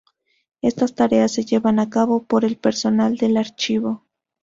[0.63, 4.03] Estas tareas se llevan a cabo por el personal del Archivo.